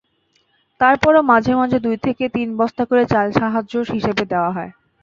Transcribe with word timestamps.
তারপরও 0.81 1.21
মাঝেমধ্যে 1.31 1.79
দুই 1.79 1.97
থেকে 2.05 2.23
তিন 2.35 2.47
বস্তা 2.59 2.83
করে 2.89 3.03
চাল 3.11 3.27
সাহায্য 3.39 3.73
হিসেবে 3.91 4.23
দেওয়া 4.31 4.51
হয়। 4.51 4.71